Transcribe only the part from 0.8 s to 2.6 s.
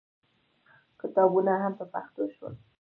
کتابونه هم په پښتو شول.